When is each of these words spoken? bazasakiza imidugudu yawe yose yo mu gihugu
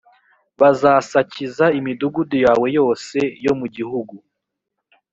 bazasakiza 0.59 1.65
imidugudu 1.79 2.35
yawe 2.45 2.67
yose 2.77 3.17
yo 3.45 3.53
mu 3.59 3.67
gihugu 3.75 4.15